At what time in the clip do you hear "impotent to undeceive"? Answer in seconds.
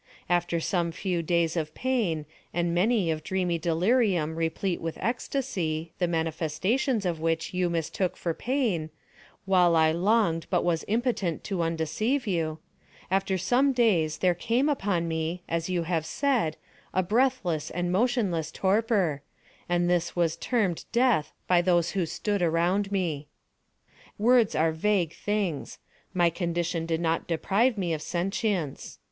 10.87-12.25